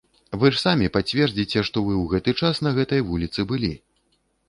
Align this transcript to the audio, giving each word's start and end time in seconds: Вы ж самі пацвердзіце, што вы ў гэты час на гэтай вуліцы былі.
Вы 0.43 0.49
ж 0.55 0.57
самі 0.61 0.87
пацвердзіце, 0.95 1.65
што 1.69 1.85
вы 1.89 1.93
ў 2.01 2.05
гэты 2.17 2.31
час 2.43 2.65
на 2.69 2.75
гэтай 2.81 3.07
вуліцы 3.15 3.49
былі. 3.53 3.73